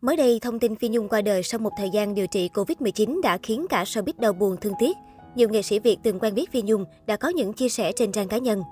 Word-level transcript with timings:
Mới 0.00 0.16
đây, 0.16 0.38
thông 0.42 0.58
tin 0.58 0.76
Phi 0.76 0.88
Nhung 0.88 1.08
qua 1.08 1.22
đời 1.22 1.42
sau 1.42 1.58
một 1.58 1.70
thời 1.78 1.90
gian 1.90 2.14
điều 2.14 2.26
trị 2.26 2.50
Covid-19 2.54 3.20
đã 3.22 3.38
khiến 3.42 3.66
cả 3.70 3.84
showbiz 3.84 4.12
đau 4.18 4.32
buồn 4.32 4.56
thương 4.60 4.72
tiếc. 4.78 4.96
Nhiều 5.34 5.48
nghệ 5.48 5.62
sĩ 5.62 5.78
Việt 5.78 5.98
từng 6.02 6.18
quen 6.18 6.34
biết 6.34 6.52
Phi 6.52 6.62
Nhung 6.62 6.84
đã 7.06 7.16
có 7.16 7.28
những 7.28 7.52
chia 7.52 7.68
sẻ 7.68 7.92
trên 7.92 8.12
trang 8.12 8.28
cá 8.28 8.38
nhân. 8.38 8.62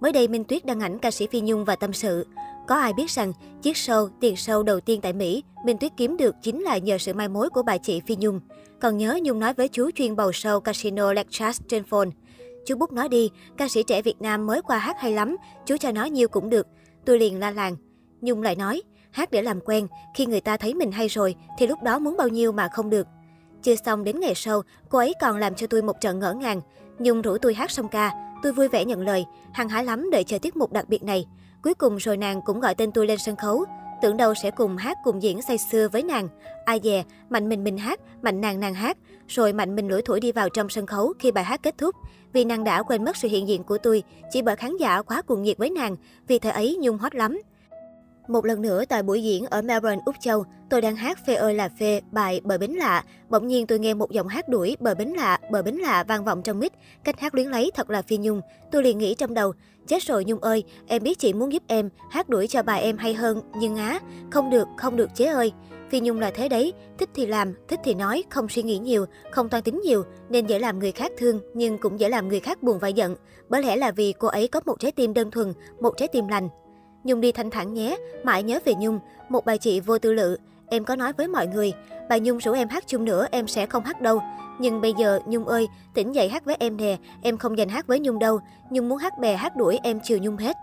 Mới 0.00 0.12
đây, 0.12 0.28
Minh 0.28 0.44
Tuyết 0.44 0.64
đăng 0.64 0.80
ảnh 0.80 0.98
ca 0.98 1.10
sĩ 1.10 1.26
Phi 1.26 1.40
Nhung 1.40 1.64
và 1.64 1.76
tâm 1.76 1.92
sự. 1.92 2.26
Có 2.68 2.74
ai 2.74 2.92
biết 2.92 3.10
rằng 3.10 3.32
chiếc 3.62 3.76
show, 3.76 4.08
tiền 4.20 4.34
show 4.34 4.62
đầu 4.62 4.80
tiên 4.80 5.00
tại 5.00 5.12
Mỹ, 5.12 5.42
Minh 5.64 5.78
Tuyết 5.78 5.92
kiếm 5.96 6.16
được 6.16 6.34
chính 6.42 6.62
là 6.62 6.78
nhờ 6.78 6.98
sự 6.98 7.12
mai 7.14 7.28
mối 7.28 7.50
của 7.50 7.62
bà 7.62 7.78
chị 7.78 8.00
Phi 8.06 8.16
Nhung. 8.16 8.40
Còn 8.80 8.96
nhớ 8.96 9.18
Nhung 9.22 9.38
nói 9.38 9.54
với 9.54 9.68
chú 9.68 9.90
chuyên 9.90 10.16
bầu 10.16 10.30
show 10.30 10.60
Casino 10.60 11.12
Lectures 11.12 11.60
trên 11.68 11.84
phone. 11.84 12.08
Chú 12.66 12.76
Bút 12.76 12.92
nói 12.92 13.08
đi, 13.08 13.30
ca 13.56 13.68
sĩ 13.68 13.82
trẻ 13.82 14.02
Việt 14.02 14.20
Nam 14.20 14.46
mới 14.46 14.62
qua 14.62 14.78
hát 14.78 14.96
hay 14.98 15.12
lắm, 15.12 15.36
chú 15.66 15.76
cho 15.76 15.92
nói 15.92 16.10
nhiều 16.10 16.28
cũng 16.28 16.50
được. 16.50 16.66
Tôi 17.04 17.18
liền 17.18 17.40
la 17.40 17.50
làng. 17.50 17.76
Nhung 18.20 18.42
lại 18.42 18.56
nói, 18.56 18.82
hát 19.14 19.30
để 19.30 19.42
làm 19.42 19.60
quen, 19.60 19.86
khi 20.14 20.26
người 20.26 20.40
ta 20.40 20.56
thấy 20.56 20.74
mình 20.74 20.92
hay 20.92 21.08
rồi 21.08 21.34
thì 21.58 21.66
lúc 21.66 21.82
đó 21.82 21.98
muốn 21.98 22.16
bao 22.16 22.28
nhiêu 22.28 22.52
mà 22.52 22.68
không 22.68 22.90
được. 22.90 23.06
Chưa 23.62 23.74
xong 23.84 24.04
đến 24.04 24.20
ngày 24.20 24.34
sau, 24.34 24.62
cô 24.88 24.98
ấy 24.98 25.14
còn 25.20 25.36
làm 25.36 25.54
cho 25.54 25.66
tôi 25.66 25.82
một 25.82 26.00
trận 26.00 26.18
ngỡ 26.18 26.32
ngàng. 26.32 26.60
Nhung 26.98 27.22
rủ 27.22 27.38
tôi 27.38 27.54
hát 27.54 27.70
xong 27.70 27.88
ca, 27.88 28.12
tôi 28.42 28.52
vui 28.52 28.68
vẻ 28.68 28.84
nhận 28.84 29.00
lời, 29.00 29.24
hăng 29.52 29.68
hái 29.68 29.84
lắm 29.84 30.10
đợi 30.10 30.24
chờ 30.24 30.38
tiết 30.38 30.56
mục 30.56 30.72
đặc 30.72 30.88
biệt 30.88 31.02
này. 31.02 31.26
Cuối 31.62 31.74
cùng 31.74 31.96
rồi 31.96 32.16
nàng 32.16 32.42
cũng 32.42 32.60
gọi 32.60 32.74
tên 32.74 32.92
tôi 32.92 33.06
lên 33.06 33.18
sân 33.18 33.36
khấu. 33.36 33.64
Tưởng 34.02 34.16
đâu 34.16 34.34
sẽ 34.34 34.50
cùng 34.50 34.76
hát 34.76 34.98
cùng 35.04 35.22
diễn 35.22 35.42
say 35.42 35.58
sưa 35.58 35.88
với 35.88 36.02
nàng. 36.02 36.28
Ai 36.64 36.80
dè, 36.84 37.04
mạnh 37.30 37.48
mình 37.48 37.64
mình 37.64 37.78
hát, 37.78 38.00
mạnh 38.22 38.40
nàng 38.40 38.60
nàng 38.60 38.74
hát. 38.74 38.98
Rồi 39.28 39.52
mạnh 39.52 39.76
mình 39.76 39.88
lủi 39.88 40.02
thủi 40.02 40.20
đi 40.20 40.32
vào 40.32 40.48
trong 40.48 40.68
sân 40.68 40.86
khấu 40.86 41.12
khi 41.18 41.32
bài 41.32 41.44
hát 41.44 41.62
kết 41.62 41.78
thúc. 41.78 41.94
Vì 42.32 42.44
nàng 42.44 42.64
đã 42.64 42.82
quên 42.82 43.04
mất 43.04 43.16
sự 43.16 43.28
hiện 43.28 43.48
diện 43.48 43.64
của 43.64 43.78
tôi, 43.78 44.02
chỉ 44.30 44.42
bởi 44.42 44.56
khán 44.56 44.76
giả 44.76 45.02
quá 45.02 45.22
cuồng 45.22 45.42
nhiệt 45.42 45.58
với 45.58 45.70
nàng. 45.70 45.96
Vì 46.28 46.38
thời 46.38 46.52
ấy 46.52 46.78
Nhung 46.80 46.98
hot 46.98 47.14
lắm. 47.14 47.40
Một 48.28 48.44
lần 48.44 48.62
nữa 48.62 48.84
tại 48.88 49.02
buổi 49.02 49.22
diễn 49.22 49.46
ở 49.46 49.62
Melbourne, 49.62 50.02
Úc 50.06 50.14
Châu, 50.20 50.44
tôi 50.70 50.80
đang 50.80 50.96
hát 50.96 51.18
Phê 51.26 51.34
ơi 51.34 51.54
là 51.54 51.68
phê, 51.80 52.00
bài 52.12 52.40
Bờ 52.44 52.58
Bến 52.58 52.70
Lạ. 52.70 53.04
Bỗng 53.28 53.48
nhiên 53.48 53.66
tôi 53.66 53.78
nghe 53.78 53.94
một 53.94 54.10
giọng 54.10 54.28
hát 54.28 54.48
đuổi 54.48 54.76
Bờ 54.80 54.94
Bến 54.94 55.08
Lạ, 55.08 55.38
Bờ 55.50 55.62
Bến 55.62 55.74
Lạ 55.74 56.04
vang 56.08 56.24
vọng 56.24 56.42
trong 56.42 56.60
mic. 56.60 56.72
Cách 57.04 57.20
hát 57.20 57.34
luyến 57.34 57.48
lấy 57.48 57.70
thật 57.74 57.90
là 57.90 58.02
phi 58.02 58.16
nhung. 58.16 58.40
Tôi 58.72 58.82
liền 58.82 58.98
nghĩ 58.98 59.14
trong 59.14 59.34
đầu, 59.34 59.52
chết 59.86 60.02
rồi 60.02 60.24
Nhung 60.24 60.40
ơi, 60.40 60.64
em 60.86 61.02
biết 61.02 61.18
chị 61.18 61.32
muốn 61.32 61.52
giúp 61.52 61.62
em, 61.66 61.90
hát 62.10 62.28
đuổi 62.28 62.46
cho 62.46 62.62
bài 62.62 62.82
em 62.82 62.98
hay 62.98 63.14
hơn, 63.14 63.40
nhưng 63.58 63.76
á, 63.76 64.00
không 64.30 64.50
được, 64.50 64.68
không 64.76 64.96
được 64.96 65.10
chế 65.14 65.26
ơi. 65.26 65.52
Phi 65.90 66.00
Nhung 66.00 66.20
là 66.20 66.30
thế 66.30 66.48
đấy, 66.48 66.72
thích 66.98 67.08
thì 67.14 67.26
làm, 67.26 67.54
thích 67.68 67.80
thì 67.84 67.94
nói, 67.94 68.24
không 68.30 68.48
suy 68.48 68.62
nghĩ 68.62 68.78
nhiều, 68.78 69.06
không 69.30 69.48
toan 69.48 69.62
tính 69.62 69.80
nhiều, 69.84 70.04
nên 70.28 70.46
dễ 70.46 70.58
làm 70.58 70.78
người 70.78 70.92
khác 70.92 71.12
thương, 71.18 71.40
nhưng 71.54 71.78
cũng 71.78 72.00
dễ 72.00 72.08
làm 72.08 72.28
người 72.28 72.40
khác 72.40 72.62
buồn 72.62 72.78
và 72.78 72.88
giận. 72.88 73.16
Bởi 73.48 73.62
lẽ 73.62 73.76
là 73.76 73.90
vì 73.90 74.14
cô 74.18 74.28
ấy 74.28 74.48
có 74.48 74.60
một 74.66 74.80
trái 74.80 74.92
tim 74.92 75.14
đơn 75.14 75.30
thuần, 75.30 75.52
một 75.80 75.94
trái 75.96 76.08
tim 76.08 76.28
lành, 76.28 76.48
Nhung 77.04 77.20
đi 77.20 77.32
thanh 77.32 77.50
thản 77.50 77.74
nhé, 77.74 77.96
mãi 78.24 78.42
nhớ 78.42 78.58
về 78.64 78.74
Nhung, 78.74 78.98
một 79.28 79.44
bài 79.44 79.58
chị 79.58 79.80
vô 79.80 79.98
tư 79.98 80.12
lự. 80.12 80.36
Em 80.68 80.84
có 80.84 80.96
nói 80.96 81.12
với 81.12 81.28
mọi 81.28 81.46
người, 81.46 81.72
bà 82.08 82.18
Nhung 82.18 82.38
rủ 82.38 82.52
em 82.52 82.68
hát 82.68 82.84
chung 82.86 83.04
nữa 83.04 83.26
em 83.30 83.46
sẽ 83.46 83.66
không 83.66 83.84
hát 83.84 84.00
đâu. 84.00 84.20
Nhưng 84.58 84.80
bây 84.80 84.94
giờ 84.98 85.20
Nhung 85.26 85.46
ơi, 85.46 85.66
tỉnh 85.94 86.14
dậy 86.14 86.28
hát 86.28 86.44
với 86.44 86.56
em 86.58 86.76
nè, 86.76 86.96
em 87.22 87.36
không 87.36 87.58
dành 87.58 87.68
hát 87.68 87.86
với 87.86 88.00
Nhung 88.00 88.18
đâu. 88.18 88.40
Nhung 88.70 88.88
muốn 88.88 88.98
hát 88.98 89.18
bè 89.18 89.36
hát 89.36 89.56
đuổi 89.56 89.78
em 89.82 90.00
chiều 90.02 90.18
Nhung 90.18 90.36
hết. 90.36 90.56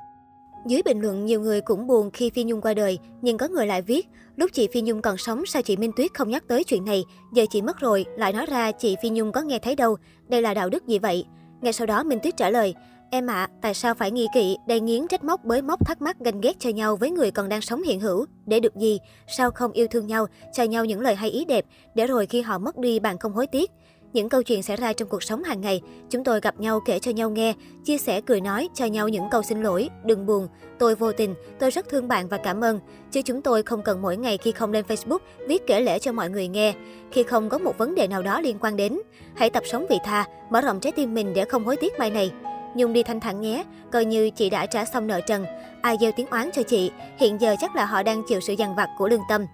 Dưới 0.66 0.82
bình 0.86 1.02
luận, 1.02 1.26
nhiều 1.26 1.42
người 1.42 1.62
cũng 1.62 1.88
buồn 1.88 2.12
khi 2.12 2.30
Phi 2.30 2.44
Nhung 2.44 2.62
qua 2.62 2.74
đời, 2.74 3.00
nhưng 3.22 3.38
có 3.38 3.48
người 3.48 3.66
lại 3.66 3.82
viết, 3.82 4.08
lúc 4.36 4.50
chị 4.54 4.68
Phi 4.74 4.82
Nhung 4.82 5.02
còn 5.02 5.18
sống 5.18 5.46
sao 5.46 5.62
chị 5.62 5.78
Minh 5.78 5.92
Tuyết 5.96 6.14
không 6.14 6.30
nhắc 6.30 6.44
tới 6.48 6.64
chuyện 6.64 6.86
này, 6.86 7.04
giờ 7.34 7.46
chị 7.50 7.62
mất 7.62 7.80
rồi, 7.80 8.06
lại 8.18 8.34
nói 8.34 8.46
ra 8.46 8.72
chị 8.72 8.96
Phi 9.02 9.10
Nhung 9.10 9.32
có 9.32 9.42
nghe 9.42 9.60
thấy 9.60 9.76
đâu, 9.76 9.98
đây 10.28 10.42
là 10.42 10.54
đạo 10.54 10.70
đức 10.70 10.88
gì 10.88 11.00
vậy? 11.00 11.26
Ngay 11.62 11.74
sau 11.74 11.88
đó 11.88 12.04
Minh 12.04 12.20
Tuyết 12.24 12.38
trả 12.38 12.50
lời, 12.50 12.76
Em 13.14 13.28
ạ, 13.28 13.44
à, 13.44 13.50
tại 13.62 13.74
sao 13.74 13.94
phải 13.94 14.12
nghi 14.12 14.28
kỵ, 14.34 14.58
đầy 14.68 14.80
nghiến 14.80 15.08
trách 15.08 15.24
móc 15.24 15.44
bới 15.44 15.62
móc 15.62 15.86
thắc 15.86 16.02
mắc 16.02 16.20
ganh 16.20 16.42
ghét 16.42 16.54
cho 16.60 16.70
nhau 16.70 16.96
với 16.96 17.12
người 17.12 17.32
còn 17.32 17.50
đang 17.50 17.62
sống 17.62 17.84
hiện 17.84 18.00
hữu? 18.00 18.26
Để 18.46 18.60
được 18.60 18.76
gì? 18.76 19.00
Sao 19.28 19.52
không 19.52 19.72
yêu 19.72 19.88
thương 19.92 20.08
nhau, 20.08 20.26
cho 20.54 20.64
nhau 20.64 20.86
những 20.86 21.02
lời 21.02 21.16
hay 21.16 21.30
ý 21.30 21.46
đẹp, 21.46 21.66
để 21.96 22.08
rồi 22.08 22.26
khi 22.26 22.42
họ 22.42 22.58
mất 22.58 22.78
đi 22.78 23.00
bạn 23.00 23.18
không 23.18 23.34
hối 23.34 23.48
tiếc? 23.48 23.72
Những 24.14 24.30
câu 24.30 24.44
chuyện 24.44 24.64
xảy 24.64 24.78
ra 24.78 24.94
trong 24.94 25.10
cuộc 25.10 25.24
sống 25.24 25.44
hàng 25.44 25.62
ngày, 25.62 25.82
chúng 26.10 26.24
tôi 26.24 26.40
gặp 26.42 26.60
nhau 26.60 26.80
kể 26.86 27.00
cho 27.00 27.12
nhau 27.12 27.30
nghe, 27.30 27.54
chia 27.86 27.98
sẻ 27.98 28.22
cười 28.22 28.42
nói, 28.42 28.70
cho 28.74 28.86
nhau 28.86 29.08
những 29.08 29.30
câu 29.32 29.42
xin 29.44 29.62
lỗi, 29.62 29.90
đừng 30.06 30.26
buồn, 30.26 30.48
tôi 30.80 30.96
vô 30.96 31.12
tình, 31.12 31.36
tôi 31.60 31.72
rất 31.72 31.90
thương 31.90 32.08
bạn 32.08 32.28
và 32.28 32.38
cảm 32.38 32.64
ơn. 32.64 32.80
Chứ 33.12 33.22
chúng 33.22 33.42
tôi 33.42 33.64
không 33.64 33.82
cần 33.82 34.02
mỗi 34.02 34.18
ngày 34.18 34.38
khi 34.38 34.52
không 34.52 34.72
lên 34.72 34.86
Facebook 34.88 35.20
viết 35.48 35.68
kể 35.68 35.82
lễ 35.82 36.00
cho 36.00 36.12
mọi 36.12 36.30
người 36.30 36.48
nghe, 36.48 36.74
khi 37.12 37.24
không 37.24 37.50
có 37.50 37.58
một 37.58 37.78
vấn 37.78 37.96
đề 37.96 38.08
nào 38.08 38.22
đó 38.22 38.42
liên 38.42 38.58
quan 38.60 38.76
đến. 38.76 39.00
Hãy 39.36 39.50
tập 39.50 39.64
sống 39.66 39.86
vị 39.90 39.98
tha, 40.04 40.26
mở 40.52 40.62
rộng 40.62 40.80
trái 40.80 40.92
tim 40.92 41.14
mình 41.14 41.34
để 41.34 41.46
không 41.46 41.66
hối 41.66 41.78
tiếc 41.78 42.00
mai 42.00 42.10
này. 42.10 42.32
Nhung 42.76 42.94
đi 42.94 43.04
thanh 43.04 43.20
thản 43.20 43.42
nhé, 43.42 43.64
coi 43.92 44.06
như 44.06 44.30
chị 44.30 44.50
đã 44.50 44.66
trả 44.66 44.86
xong 44.86 45.08
nợ 45.08 45.22
trần. 45.22 45.46
Ai 45.82 45.98
gieo 46.02 46.12
tiếng 46.12 46.28
oán 46.28 46.50
cho 46.54 46.64
chị, 46.64 46.92
hiện 47.18 47.42
giờ 47.42 47.56
chắc 47.60 47.76
là 47.76 47.86
họ 47.86 48.04
đang 48.04 48.24
chịu 48.28 48.40
sự 48.40 48.54
dằn 48.54 48.76
vặt 48.76 48.90
của 48.98 49.08
lương 49.08 49.22
tâm. 49.30 49.46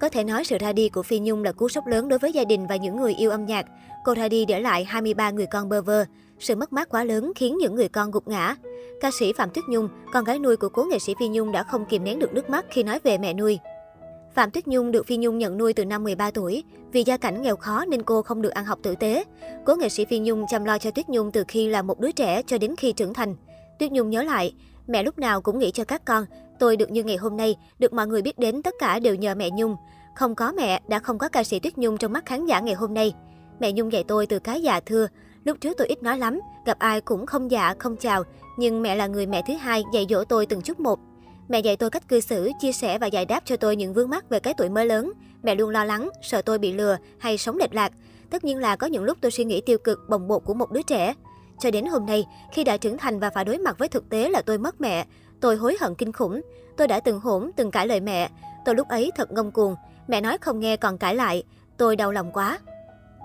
Có 0.00 0.08
thể 0.08 0.24
nói 0.24 0.44
sự 0.44 0.58
ra 0.58 0.72
đi 0.72 0.88
của 0.88 1.02
Phi 1.02 1.18
Nhung 1.18 1.44
là 1.44 1.52
cú 1.52 1.68
sốc 1.68 1.86
lớn 1.86 2.08
đối 2.08 2.18
với 2.18 2.32
gia 2.32 2.44
đình 2.44 2.66
và 2.66 2.76
những 2.76 2.96
người 2.96 3.14
yêu 3.14 3.30
âm 3.30 3.46
nhạc. 3.46 3.66
Cô 4.04 4.14
ra 4.14 4.28
đi 4.28 4.44
để 4.44 4.60
lại 4.60 4.84
23 4.84 5.30
người 5.30 5.46
con 5.46 5.68
bơ 5.68 5.82
vơ. 5.82 6.04
Sự 6.38 6.56
mất 6.56 6.72
mát 6.72 6.88
quá 6.88 7.04
lớn 7.04 7.32
khiến 7.36 7.58
những 7.58 7.74
người 7.74 7.88
con 7.88 8.10
gục 8.10 8.28
ngã. 8.28 8.56
Ca 9.00 9.10
sĩ 9.10 9.32
Phạm 9.32 9.50
Tuyết 9.50 9.64
Nhung, 9.68 9.88
con 10.12 10.24
gái 10.24 10.38
nuôi 10.38 10.56
của 10.56 10.68
cố 10.68 10.84
nghệ 10.84 10.98
sĩ 10.98 11.14
Phi 11.20 11.28
Nhung 11.28 11.52
đã 11.52 11.62
không 11.62 11.84
kìm 11.84 12.04
nén 12.04 12.18
được 12.18 12.34
nước 12.34 12.50
mắt 12.50 12.64
khi 12.70 12.82
nói 12.82 12.98
về 13.04 13.18
mẹ 13.18 13.34
nuôi. 13.34 13.58
Phạm 14.34 14.50
Tuyết 14.50 14.66
Nhung 14.66 14.92
được 14.92 15.06
Phi 15.06 15.16
Nhung 15.16 15.38
nhận 15.38 15.58
nuôi 15.58 15.72
từ 15.72 15.84
năm 15.84 16.04
13 16.04 16.30
tuổi. 16.30 16.64
Vì 16.92 17.02
gia 17.02 17.16
cảnh 17.16 17.42
nghèo 17.42 17.56
khó 17.56 17.84
nên 17.84 18.02
cô 18.02 18.22
không 18.22 18.42
được 18.42 18.48
ăn 18.48 18.64
học 18.64 18.78
tử 18.82 18.94
tế. 18.94 19.24
Cố 19.66 19.76
nghệ 19.76 19.88
sĩ 19.88 20.04
Phi 20.04 20.18
Nhung 20.18 20.44
chăm 20.48 20.64
lo 20.64 20.78
cho 20.78 20.90
Tuyết 20.90 21.08
Nhung 21.08 21.32
từ 21.32 21.44
khi 21.48 21.68
là 21.68 21.82
một 21.82 22.00
đứa 22.00 22.12
trẻ 22.12 22.42
cho 22.46 22.58
đến 22.58 22.74
khi 22.76 22.92
trưởng 22.92 23.14
thành. 23.14 23.36
Tuyết 23.78 23.92
Nhung 23.92 24.10
nhớ 24.10 24.22
lại, 24.22 24.54
mẹ 24.86 25.02
lúc 25.02 25.18
nào 25.18 25.40
cũng 25.40 25.58
nghĩ 25.58 25.70
cho 25.70 25.84
các 25.84 26.04
con. 26.04 26.24
Tôi 26.58 26.76
được 26.76 26.90
như 26.90 27.02
ngày 27.02 27.16
hôm 27.16 27.36
nay, 27.36 27.56
được 27.78 27.92
mọi 27.92 28.06
người 28.06 28.22
biết 28.22 28.38
đến 28.38 28.62
tất 28.62 28.74
cả 28.78 28.98
đều 28.98 29.14
nhờ 29.14 29.34
mẹ 29.34 29.50
Nhung. 29.50 29.76
Không 30.16 30.34
có 30.34 30.52
mẹ, 30.52 30.80
đã 30.88 30.98
không 30.98 31.18
có 31.18 31.28
ca 31.28 31.44
sĩ 31.44 31.58
Tuyết 31.58 31.78
Nhung 31.78 31.98
trong 31.98 32.12
mắt 32.12 32.26
khán 32.26 32.46
giả 32.46 32.60
ngày 32.60 32.74
hôm 32.74 32.94
nay. 32.94 33.14
Mẹ 33.60 33.72
Nhung 33.72 33.92
dạy 33.92 34.04
tôi 34.08 34.26
từ 34.26 34.38
cái 34.38 34.62
già 34.62 34.80
thưa. 34.80 35.06
Lúc 35.44 35.56
trước 35.60 35.76
tôi 35.78 35.88
ít 35.88 36.02
nói 36.02 36.18
lắm, 36.18 36.40
gặp 36.66 36.78
ai 36.78 37.00
cũng 37.00 37.26
không 37.26 37.50
dạ, 37.50 37.74
không 37.78 37.96
chào. 37.96 38.22
Nhưng 38.58 38.82
mẹ 38.82 38.94
là 38.94 39.06
người 39.06 39.26
mẹ 39.26 39.42
thứ 39.48 39.54
hai 39.54 39.82
dạy 39.94 40.06
dỗ 40.10 40.24
tôi 40.24 40.46
từng 40.46 40.62
chút 40.62 40.80
một. 40.80 40.98
Mẹ 41.50 41.60
dạy 41.60 41.76
tôi 41.76 41.90
cách 41.90 42.08
cư 42.08 42.20
xử, 42.20 42.50
chia 42.60 42.72
sẻ 42.72 42.98
và 42.98 43.06
giải 43.06 43.24
đáp 43.24 43.42
cho 43.44 43.56
tôi 43.56 43.76
những 43.76 43.94
vướng 43.94 44.10
mắc 44.10 44.28
về 44.28 44.40
cái 44.40 44.54
tuổi 44.54 44.68
mới 44.68 44.86
lớn. 44.86 45.12
Mẹ 45.42 45.54
luôn 45.54 45.70
lo 45.70 45.84
lắng, 45.84 46.08
sợ 46.22 46.42
tôi 46.42 46.58
bị 46.58 46.72
lừa 46.72 46.96
hay 47.18 47.38
sống 47.38 47.56
lệch 47.56 47.74
lạc. 47.74 47.92
Tất 48.30 48.44
nhiên 48.44 48.58
là 48.58 48.76
có 48.76 48.86
những 48.86 49.04
lúc 49.04 49.18
tôi 49.20 49.30
suy 49.30 49.44
nghĩ 49.44 49.60
tiêu 49.60 49.78
cực, 49.78 49.98
bồng 50.08 50.28
bột 50.28 50.42
của 50.44 50.54
một 50.54 50.70
đứa 50.70 50.82
trẻ. 50.82 51.14
Cho 51.58 51.70
đến 51.70 51.86
hôm 51.86 52.06
nay, 52.06 52.26
khi 52.52 52.64
đã 52.64 52.76
trưởng 52.76 52.98
thành 52.98 53.20
và 53.20 53.30
phải 53.30 53.44
đối 53.44 53.58
mặt 53.58 53.78
với 53.78 53.88
thực 53.88 54.08
tế 54.08 54.28
là 54.28 54.42
tôi 54.42 54.58
mất 54.58 54.80
mẹ, 54.80 55.06
tôi 55.40 55.56
hối 55.56 55.76
hận 55.80 55.94
kinh 55.94 56.12
khủng. 56.12 56.40
Tôi 56.76 56.88
đã 56.88 57.00
từng 57.00 57.20
hỗn, 57.20 57.50
từng 57.56 57.70
cãi 57.70 57.86
lời 57.86 58.00
mẹ. 58.00 58.30
Tôi 58.64 58.74
lúc 58.74 58.88
ấy 58.88 59.10
thật 59.16 59.32
ngông 59.32 59.50
cuồng. 59.50 59.74
Mẹ 60.08 60.20
nói 60.20 60.38
không 60.38 60.60
nghe 60.60 60.76
còn 60.76 60.98
cãi 60.98 61.14
lại. 61.14 61.42
Tôi 61.76 61.96
đau 61.96 62.12
lòng 62.12 62.32
quá. 62.32 62.58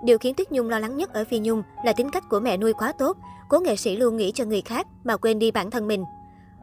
Điều 0.04 0.18
khiến 0.18 0.36
Tuyết 0.36 0.52
Nhung 0.52 0.70
lo 0.70 0.80
lắng 0.80 0.98
nhất 0.98 1.14
ở 1.14 1.26
Phi 1.26 1.40
Nhung 1.40 1.64
là 1.86 1.94
tính 1.94 2.10
cách 2.12 2.24
của 2.30 2.40
mẹ 2.40 2.58
nuôi 2.58 2.74
quá 2.74 2.92
tốt. 3.00 3.18
Cố 3.50 3.60
nghệ 3.60 3.76
sĩ 3.76 3.98
luôn 3.98 4.18
nghĩ 4.18 4.32
cho 4.32 4.46
người 4.46 4.62
khác 4.62 4.88
mà 5.04 5.18
quên 5.18 5.40
đi 5.40 5.52
bản 5.52 5.72
thân 5.72 5.88
mình. 5.88 6.04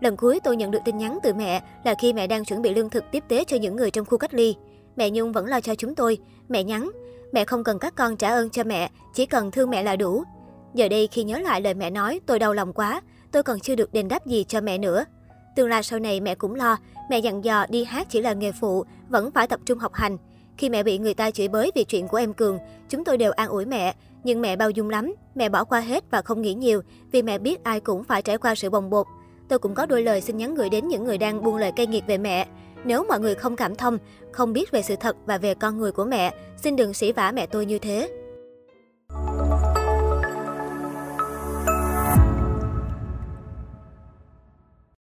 Lần 0.02 0.16
cuối 0.16 0.40
tôi 0.44 0.56
nhận 0.56 0.70
được 0.70 0.78
tin 0.84 0.98
nhắn 0.98 1.18
từ 1.22 1.34
mẹ 1.34 1.62
là 1.84 1.94
khi 1.94 2.12
mẹ 2.12 2.26
đang 2.26 2.44
chuẩn 2.44 2.62
bị 2.62 2.74
lương 2.74 2.90
thực 2.90 3.04
tiếp 3.10 3.24
tế 3.28 3.44
cho 3.44 3.56
những 3.56 3.76
người 3.76 3.90
trong 3.90 4.04
khu 4.04 4.18
cách 4.18 4.34
ly. 4.34 4.54
Mẹ 4.96 5.10
Nhung 5.10 5.32
vẫn 5.32 5.46
lo 5.46 5.60
cho 5.60 5.74
chúng 5.74 5.94
tôi. 5.94 6.18
Mẹ 6.48 6.64
nhắn, 6.64 6.90
mẹ 7.32 7.44
không 7.44 7.64
cần 7.64 7.78
các 7.78 7.94
con 7.94 8.16
trả 8.16 8.30
ơn 8.30 8.50
cho 8.50 8.64
mẹ, 8.64 8.90
chỉ 9.14 9.26
cần 9.26 9.50
thương 9.50 9.70
mẹ 9.70 9.82
là 9.82 9.96
đủ. 9.96 10.24
Giờ 10.74 10.88
đây 10.88 11.06
khi 11.06 11.24
nhớ 11.24 11.38
lại 11.38 11.60
lời 11.60 11.74
mẹ 11.74 11.90
nói, 11.90 12.20
tôi 12.26 12.38
đau 12.38 12.54
lòng 12.54 12.72
quá. 12.72 13.00
Tôi 13.32 13.42
còn 13.42 13.60
chưa 13.60 13.74
được 13.74 13.92
đền 13.92 14.08
đáp 14.08 14.26
gì 14.26 14.44
cho 14.44 14.60
mẹ 14.60 14.78
nữa. 14.78 15.04
Tương 15.56 15.68
lai 15.68 15.82
sau 15.82 15.98
này 15.98 16.20
mẹ 16.20 16.34
cũng 16.34 16.54
lo, 16.54 16.76
mẹ 17.10 17.18
dặn 17.18 17.44
dò 17.44 17.66
đi 17.68 17.84
hát 17.84 18.06
chỉ 18.10 18.20
là 18.20 18.32
nghề 18.32 18.52
phụ, 18.52 18.84
vẫn 19.08 19.30
phải 19.30 19.46
tập 19.46 19.60
trung 19.66 19.78
học 19.78 19.94
hành. 19.94 20.16
Khi 20.56 20.68
mẹ 20.68 20.82
bị 20.82 20.98
người 20.98 21.14
ta 21.14 21.30
chửi 21.30 21.48
bới 21.48 21.70
vì 21.74 21.84
chuyện 21.84 22.08
của 22.08 22.16
em 22.16 22.32
Cường, 22.32 22.58
chúng 22.88 23.04
tôi 23.04 23.16
đều 23.16 23.32
an 23.32 23.48
ủi 23.48 23.66
mẹ, 23.66 23.94
nhưng 24.24 24.40
mẹ 24.40 24.56
bao 24.56 24.70
dung 24.70 24.90
lắm, 24.90 25.14
mẹ 25.34 25.48
bỏ 25.48 25.64
qua 25.64 25.80
hết 25.80 26.04
và 26.10 26.22
không 26.22 26.42
nghĩ 26.42 26.54
nhiều, 26.54 26.82
vì 27.12 27.22
mẹ 27.22 27.38
biết 27.38 27.64
ai 27.64 27.80
cũng 27.80 28.04
phải 28.04 28.22
trải 28.22 28.38
qua 28.38 28.54
sự 28.54 28.70
bồng 28.70 28.90
bột. 28.90 29.06
Tôi 29.48 29.58
cũng 29.58 29.74
có 29.74 29.86
đôi 29.86 30.02
lời 30.02 30.20
xin 30.20 30.36
nhắn 30.36 30.54
gửi 30.54 30.68
đến 30.68 30.88
những 30.88 31.04
người 31.04 31.18
đang 31.18 31.42
buông 31.42 31.56
lời 31.56 31.72
cay 31.76 31.86
nghiệt 31.86 32.04
về 32.06 32.18
mẹ. 32.18 32.46
Nếu 32.84 33.04
mọi 33.08 33.20
người 33.20 33.34
không 33.34 33.56
cảm 33.56 33.74
thông, 33.74 33.98
không 34.32 34.52
biết 34.52 34.70
về 34.70 34.82
sự 34.82 34.96
thật 34.96 35.16
và 35.26 35.38
về 35.38 35.54
con 35.54 35.78
người 35.78 35.92
của 35.92 36.04
mẹ, 36.04 36.34
xin 36.56 36.76
đừng 36.76 36.94
sỉ 36.94 37.12
vả 37.12 37.32
mẹ 37.32 37.46
tôi 37.46 37.66
như 37.66 37.78
thế. 37.78 38.21